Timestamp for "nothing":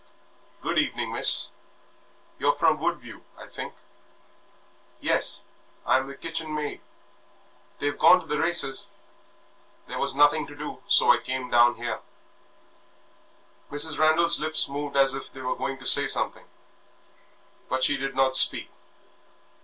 10.15-10.47